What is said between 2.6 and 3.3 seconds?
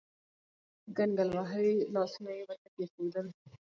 کېښودل.